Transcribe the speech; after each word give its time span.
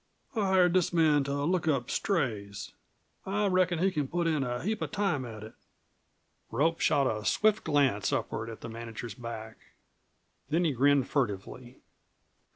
"I've 0.35 0.41
hired 0.45 0.73
this 0.73 0.91
man 0.91 1.23
to 1.25 1.43
look 1.43 1.67
up 1.67 1.91
strays. 1.91 2.71
I 3.23 3.45
reckon 3.45 3.77
he 3.77 3.91
c'n 3.91 4.07
put 4.07 4.25
in 4.25 4.43
a 4.43 4.63
heap 4.63 4.81
of 4.81 4.91
time 4.91 5.25
at 5.25 5.43
it." 5.43 5.53
Rope 6.49 6.79
shot 6.79 7.05
a 7.05 7.23
swift 7.23 7.63
glance 7.63 8.11
upward 8.11 8.49
at 8.49 8.61
the 8.61 8.67
manager's 8.69 9.13
back. 9.13 9.57
Then 10.49 10.63
he 10.65 10.71
grinned 10.71 11.07
furtively. 11.07 11.81